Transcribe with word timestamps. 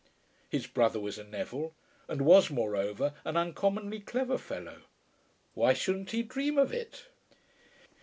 His 0.49 0.65
brother 0.65 0.99
was 0.99 1.19
a 1.19 1.23
Neville, 1.23 1.75
and 2.07 2.23
was 2.23 2.49
moreover 2.49 3.13
an 3.23 3.37
uncommonly 3.37 3.99
clever 3.99 4.39
fellow. 4.39 4.81
"Why 5.53 5.73
shouldn't 5.73 6.09
he 6.09 6.23
dream 6.23 6.57
of 6.57 6.73
it?" 6.73 7.05